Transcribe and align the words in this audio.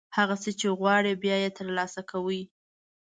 هغه 0.17 0.35
څه 0.43 0.49
چې 0.59 0.67
غواړئ، 0.79 1.13
بیا 1.23 1.35
یې 1.43 1.49
ترلاسه 1.59 2.01
کوئ. 2.11 2.41